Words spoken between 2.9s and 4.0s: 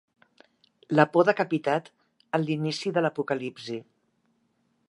de l'Apocalipsi.